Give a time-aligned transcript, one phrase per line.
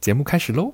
[0.00, 0.72] 节目开始喽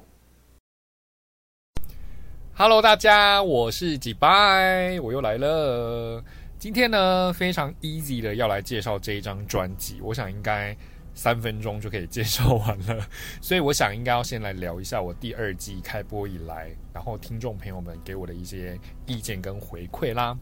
[2.54, 6.22] ！Hello，大家，我是几拜，我又来了。
[6.64, 10.74] 今天呢，非常 easy 的要来介绍这一张专辑，我想应该
[11.12, 13.06] 三分钟就可以介绍完了。
[13.38, 20.34] 所以我想应该要先来聊一下我第二季开播以来，然后听众朋友们给我的一些意见跟回馈啦。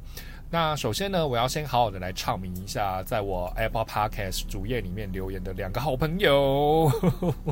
[0.52, 6.92] 那首先呢，我要先好好的来唱名一下，在我 Apple Podcast 主页里面留言的两个好朋友，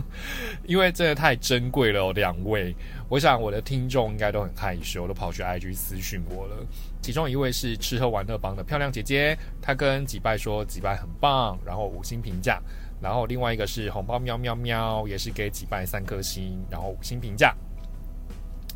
[0.69, 2.77] 因为真的太珍贵了，两位。
[3.09, 6.57] 我想我的听众应该都很害羞，都跑去 IG 私讯我了。
[7.01, 12.61] 其中一位是吃喝玩乐帮的漂亮姐姐，她跟几拜说几拜很棒，然后五星评价。
[13.01, 17.57] 然后另外一个是红包喵喵喵，也是给几拜三颗星，然后五星评价。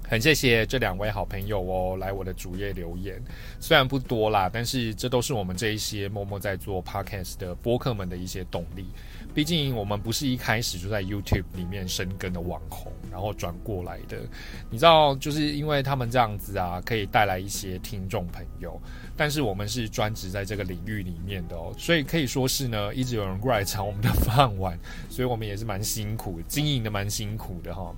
[0.07, 3.21] 很谢谢这两位好朋友哦，来我的主页留言，
[3.59, 8.87] 虽然不多啦，但是这都是我们这一些默默在做 podcast 的播客们的一些动力。
[9.35, 14.19] 毕竟我们不是一开始就在 YouTube 里面生根的网红，然后转过来的。
[14.71, 18.81] 你知道，就是因为他们这样子啊，可以带来一些听众朋友，
[19.17, 27.93] 但是我们是专职在这个领域里面的哦，所以可以说是呢，一直有人过来抢我们的饭碗，所以我们也是蛮辛苦，经营的蛮辛苦的哈。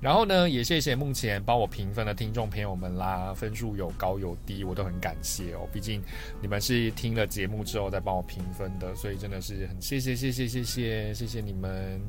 [0.00, 5.68] 然后呢，也谢谢目前帮我评分的听众朋友们啦，分数有高有低，我都很感谢哦。
[5.72, 6.02] 毕竟
[6.40, 12.00] 你们是听了节目之后再帮我评分的，所以真的是很谢谢谢谢谢谢谢谢你们。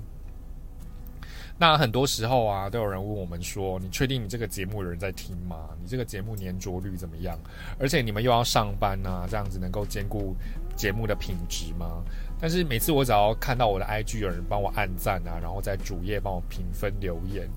[1.59, 5.69] 那很多时候啊，都有人问我们说：“你确定你这个节目有人在听吗？
[5.79, 7.37] 你这个节目粘着率怎么样？
[7.77, 10.35] 而且你们又要上班啊，这样子能够兼顾
[10.75, 12.01] 节目的品质吗？”
[12.41, 17.47] 但是每次我只要看到我的 IG 有人帮我按赞啊，然后在主页帮我评分留言。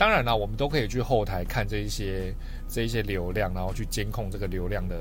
[0.00, 2.34] 当然了，我们都可以去后台看这一些
[2.66, 4.96] 这一些流量，然后去监控这个流量的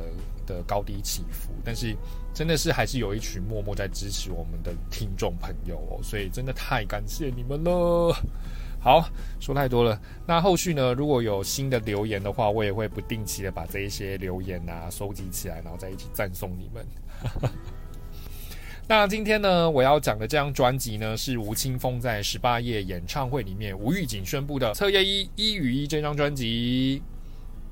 [0.46, 1.54] 的高低起伏。
[1.64, 1.96] 但是
[2.34, 8.14] 真的是还是有一群默默在支持我们的听众朋友哦，所以真的太感谢你们了。
[8.82, 9.10] 好，
[9.40, 9.98] 说太多了。
[10.28, 16.86] 那后续呢，如果有新的留言的话，我也会不定期的把这一些留言啊收集起来，然后再一起赞颂你们。
[18.90, 27.00] 那今天呢，我要讲的这张专辑呢，是吴青峰在十八夜演唱会里面无预警宣布的《侧夜一一与一》这张专辑，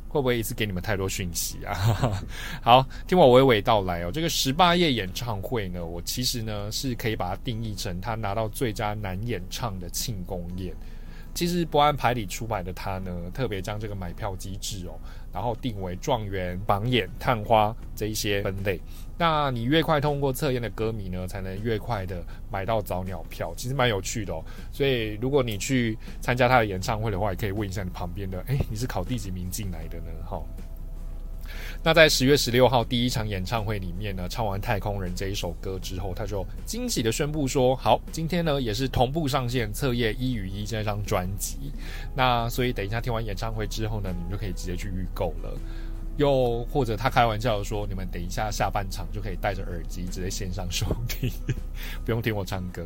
[0.08, 2.22] 会不会一次给你们太多讯息啊？
[2.62, 4.12] 好，听我娓娓道来哦。
[4.14, 10.72] 这个十八夜演唱会呢，我其实呢是可以把它定义成他拿到最佳男演唱的庆功宴。
[11.38, 14.98] 其实不按牌理出牌的他呢，特别将这个买票机制哦。
[15.32, 18.80] 然后定为状元、榜眼、探花这一些分类。
[19.20, 23.54] 那你越快通过测验的歌迷呢，才能越快的买到早鸟票。
[23.56, 24.44] 其实蛮有趣的哦。
[24.72, 30.06] 所以如果你去参加他的演唱会的话，也可以问一下你旁边的，哎，你是考第几名进来的呢？
[30.26, 30.42] 哈。
[31.84, 41.72] 那在十月十六号第一场演唱会里面呢，唱完《太空人》这一首歌之后，他就惊喜的宣布说：“好，今天呢也是同步上线《测夜一与一》这张专辑。
[42.14, 45.58] 那所以等一下听完演唱会之后呢，你们就可以直接去预购了。
[46.18, 51.32] 又或者他开玩笑说，你们等一下下半场就可以戴着耳机直接线上收听，
[52.04, 52.86] 不用听我唱歌。”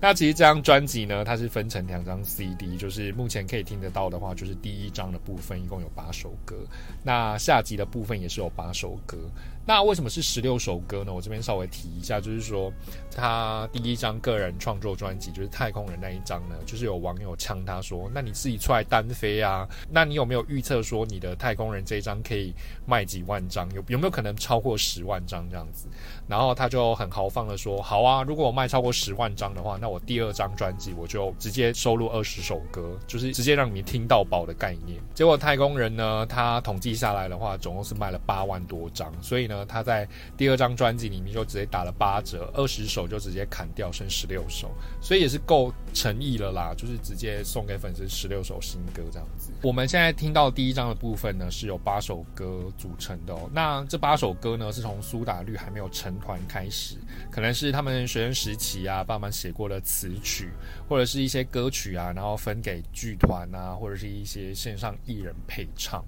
[0.00, 6.56] 那其实这张专辑呢，它是分成两张 CD，就是目前可以听得到的话，就是第一张的部分一共有八首歌，
[7.02, 9.18] 那下集的部分也是有八首歌。
[9.66, 11.12] 那为什么是十六首歌呢？
[11.12, 12.72] 我这边稍微提一下，就是说
[13.14, 19.68] 他第一张个人创作专辑就是《太空人》那一张呢，就是有网友呛他说：“那你自己出来单飞啊？
[19.90, 22.54] 那你有没有预测说你的《太空人》这一张可以
[22.86, 23.68] 卖几万张？
[23.74, 25.86] 有有没有可能超过十万张这样子？”
[26.26, 39.64] 然后他就很豪放的说：“好啊，如果我卖超过十万张的话，那我第二张专辑我就直接收录二十首歌，就是直接让你听到饱的概念。”结果《太空人》呢，他统计下来的话，总共是卖了八万多张，所以呢。
[39.68, 49.50] 他在第二张专辑里面就直接打了八折，二十首就直接砍掉，剩十六首，所以也是够诚意了啦，就是直接送给粉丝十六首新歌这样子。
[49.62, 53.50] 我们现在听到第一张的部分呢，是有八首歌组成的哦。
[53.52, 56.96] 那这八首歌呢，是从苏打绿还没有成团开始，
[57.30, 60.50] 可能是他们学生时期啊，帮忙写过的词曲，
[60.88, 66.04] 或者是一些歌曲啊，然后分给剧团啊，或者是一些线上艺人配唱。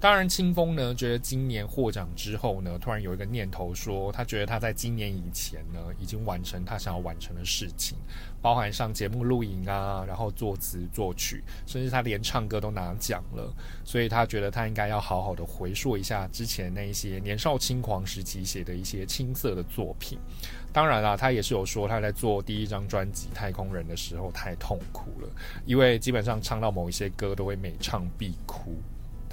[0.00, 7.96] 当然，清风呢觉得今年获奖之后呢，突然有一个念头说，他觉得他在今年以前呢已经完成他想要完成的事情，
[8.42, 13.50] 包含上节目录影啊，然后作词作曲，甚至他连唱歌都拿奖了，
[13.82, 20.18] 所以他觉得他应该要好好的回溯一下之前那一些年少轻狂时期写的一些青涩的作品。
[20.70, 25.28] 当然啦，他也是有说他在做第一张专辑《太空人》的时候太痛苦了，
[25.64, 28.76] 因为基本上唱到某一些歌都会每唱必哭。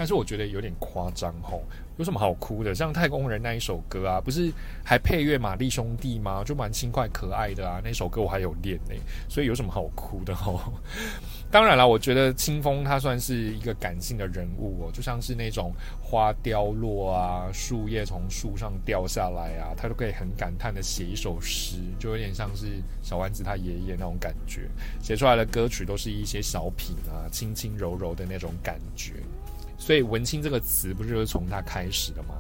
[0.02, 1.62] 但是我觉得有点夸张吼，
[1.98, 2.74] 有什么好哭的？
[2.74, 4.52] 像《太空人》那一首歌啊，不是
[4.84, 6.44] 还配乐玛丽兄弟吗？
[6.44, 7.80] 就蛮轻快可爱的啊。
[7.84, 8.96] 那首歌我还有练呢，
[9.30, 10.60] 所以有什么好哭的吼？
[11.52, 15.72] 当然了，我觉得清风他算是一个感性的人物哦，就像是那种
[16.02, 24.62] 花凋落啊，树叶从树上掉下来啊，他都可以很感叹的写一首诗，就有点像是小丸子他爷爷那种感觉。
[25.00, 29.14] 写出来的歌曲都是一些小品啊，轻轻柔柔的那种感觉。
[29.82, 32.36] 所以“文青”这个词不就是从他开始的吗？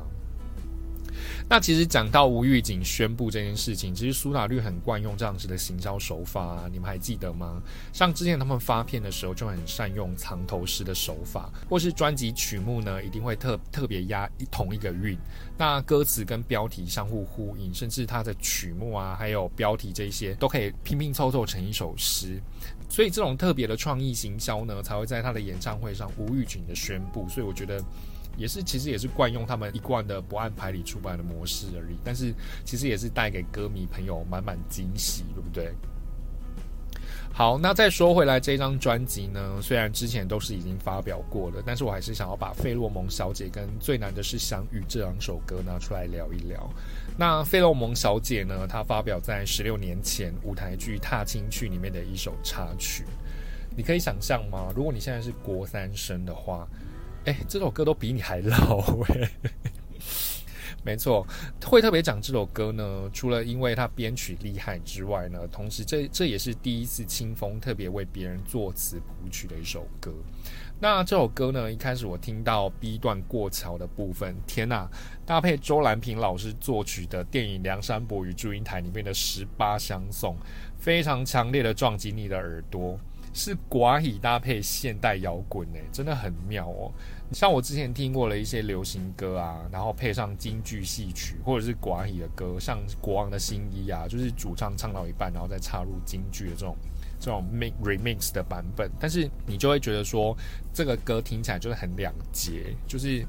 [1.52, 7.62] 那其实讲到吴玉景宣布这件事情，其实苏打绿很惯用这样子的行销手法啊，你们还记得吗？
[7.92, 15.18] 像之前他们发片的时候就很善用藏头诗的手法，或是专辑曲目呢，一定会特特别押一同一个韵，
[15.58, 22.42] 那歌词跟标题相互呼应，甚至它的曲目啊，还有标题这些都可以拼拼凑凑成一首诗。
[22.88, 27.28] 所以这种特别的创意行销呢，才会在他的演唱会上无预警的宣布。
[27.28, 27.84] 所以我觉得
[28.38, 31.98] 也是，其实也是惯用他们一贯的不按牌理出版的模式而已。
[32.04, 32.34] 但是
[32.66, 35.74] 其实也是带给歌迷朋友满满惊喜，对不对？
[37.34, 46.70] 好，那再说回来，这张专辑呢，虽然之前都是已经发表过了，但是我还是想要把《费洛蒙小姐》跟《最难的是相遇》这两首歌拿出来聊一聊。
[47.18, 53.06] 那《费洛蒙小姐》呢，它发表在十六年前舞台剧《踏青去》里面的一首插曲。
[53.78, 54.68] 你可以想象吗？
[54.76, 56.68] 如果你现在是国三生的话，
[57.26, 58.80] 哎，这首歌都比你还老
[59.10, 59.32] 哎。
[60.84, 61.24] 没错，
[61.64, 70.12] 会特别讲这首歌呢，除了因为它编曲厉害之外呢，同时这这也是第一次清风特别为别人作词谱曲的一首歌。
[70.80, 74.90] 那这首歌呢，一开始我听到 B 段过桥的部分，天呐，
[75.24, 80.36] 搭配周兰平老师作曲的电影《梁山伯与祝英台》里面的十八相送，
[80.80, 83.00] 非常强烈的撞击你的耳朵。
[83.34, 86.92] 是寡语搭配现代摇滚诶，真的很妙哦。
[87.32, 96.76] 像我之前听过了一些流行歌啊，然后配上京剧戏曲或者是寡语的歌，像《国王的新衣》啊，就是主唱唱到一半，然后再插入京剧的这种
[97.20, 97.46] 这种
[97.84, 100.36] remix 的版本，但是你就会觉得说
[100.74, 103.26] 这个歌听起来就是很两节，就是。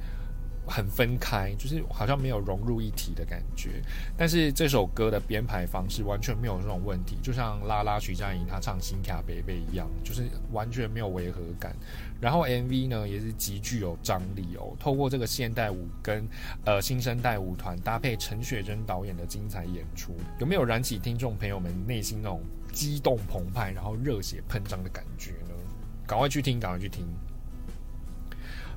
[0.67, 3.83] 很分开，就是好像没有融入一体的感觉。
[4.17, 11.75] 但是这首歌的编排方式完全没有这种问题，就像拉拉徐佳莹她唱《新卡贝贝》一样，就是完全没有违和感。
[12.21, 16.25] 然后 MV 呢也是极具有张力哦，透过这个现代舞跟
[16.65, 22.41] 呃新生代舞团搭配陈雪贞导演的精彩演出，有没有燃起听众朋友们内心那种
[22.73, 25.55] 激动澎湃，然后热血喷张的感觉呢？
[26.07, 27.05] 赶快去听，赶快去听。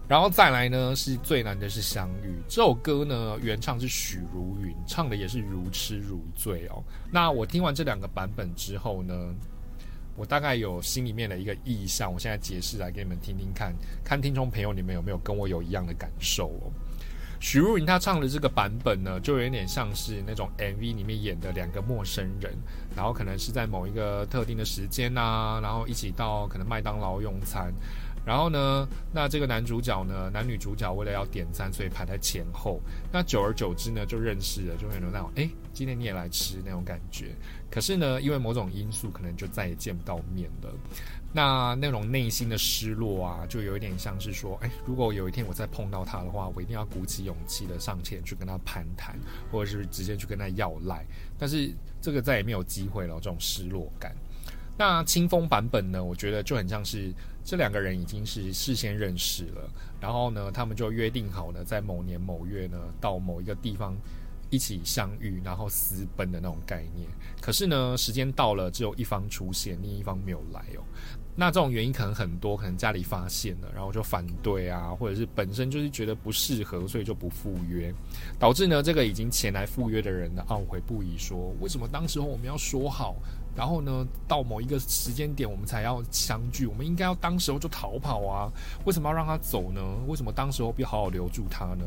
[0.08, 6.84] 然后再来呢，是最难的是相遇这首歌呢，原唱是许茹芸，唱的也是如痴如醉哦。
[7.12, 9.34] 那我听完这两个版本之后呢，
[10.16, 13.74] 我大概有心里面的一个意象，我现在解释来给你们听听看，
[14.04, 16.72] 看听众朋友你们有没有跟我有一样的感受哦。
[17.40, 22.54] 许茹芸她唱的这个版本呢，就有点像是那种 MV 里面演的两个陌生人，
[22.96, 27.74] 然后可能是在某一个特定的时间呐，然后一起到可能麦当劳用餐。
[28.26, 32.82] 然后呢，那这个男主角呢，男女主角为了要点餐，所以排在前后。
[33.12, 37.36] 那久而久之呢，就认识了，就会有那种，哎，今天你也来吃那种感觉。
[37.70, 40.74] 可是呢，因为某种因素，可能就再也见不到面了。
[41.32, 49.20] 那那种内心的失落啊，就有一点像是说，哎，如果有一天我再碰到他的话，我一定要鼓起勇气的上前去跟他攀谈，
[49.52, 51.06] 或者是直接去跟他要赖。
[51.38, 51.70] 但是
[52.02, 54.16] 这个再也没有机会了，这种失落感。
[54.78, 56.04] 那清风版本呢？
[56.04, 57.14] 我觉得就很像是
[57.44, 59.70] 这两个人已经是事先认识了，
[60.02, 63.96] 然后呢，他们就约定好呢，在某年某月呢，到某一个地方
[64.50, 67.08] 一起相遇，然后私奔的那种概念。
[67.40, 70.84] 可是呢，时间到了，只有一方出现，另一方没有来哦。
[71.38, 77.94] 那这种原因可能很多，可能家里发现了，然后就反对啊，或者是本身就是觉得不适合，所以就不赴约，
[78.38, 83.16] 导致呢，这个已经前来赴约的人呢懊悔不已，说为什么当时候我们要说好？
[83.56, 86.68] 然后呢，到某一个时间点，我们才要相聚。
[86.68, 88.52] 我们应该要当时候就逃跑啊！
[88.84, 89.82] 为什么要让他走呢？
[90.08, 91.86] 为什么当时候不好好留住他呢？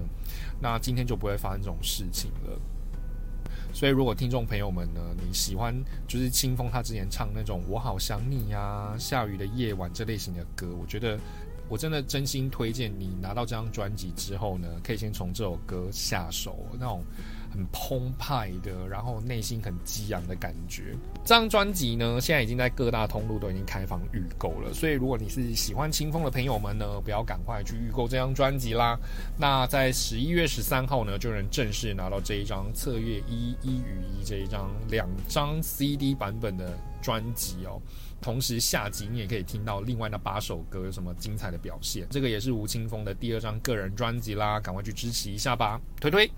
[0.62, 2.58] 那今天就不会发生这种事情了。
[3.70, 5.74] 所以，如果听众朋友们呢，你喜欢
[6.06, 11.18] 就是清风他之前唱那种“我好想你呀”、“下雨的夜晚”这类型的歌，我觉得
[11.68, 17.04] 我真的真心推荐你拿到这张专辑之后呢，可以先从这首歌下手，那种。
[17.58, 20.94] 很澎湃的，然后内心很激昂的感觉。
[21.24, 24.72] 这张专辑呢，现在已经在各大通路都已经开放预购了。
[24.72, 28.96] 所以，如果你是喜欢清风的朋友们呢，不要赶快去预购这张专辑啦。
[29.36, 37.82] 那在十一月十三号呢，就能正式拿到这一张侧月一一与一这一张两张 CD 版本的专辑哦。
[38.20, 42.06] 同时，下集你也可以听到另外那八首歌有什么精彩的表现。
[42.08, 46.30] 这个也是吴青峰的第二张个人专辑啦，赶快去支持一下吧，推推。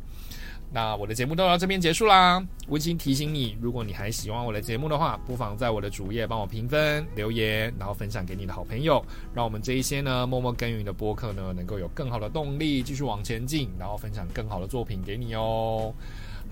[0.73, 2.41] 那我的节目都到这边结束啦。
[2.69, 15.93] 温馨提醒你，如果你还喜欢我的节目的话，不妨在我的主页帮我评分、留言，然后分享给你的好朋友，让我们这一些呢默默耕耘的播客呢，能够有更好的动力继续往前进，然后分享更好的作品给你哦。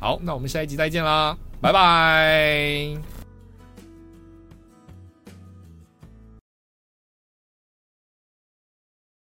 [0.00, 3.27] 好，那我们下一集再见啦，拜拜。